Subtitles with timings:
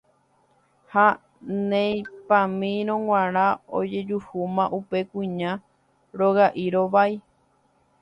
[0.93, 1.07] ha
[1.71, 3.47] neipamírõ g̃uarã
[3.81, 5.51] ojejuhúma upe kuña
[6.19, 7.13] roga'i rovái